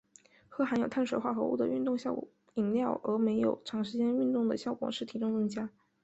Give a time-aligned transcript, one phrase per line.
[0.49, 1.95] 喝含有碳水化合物的运动
[2.55, 5.69] 饮料而没有长时间运动的效果是体重增加。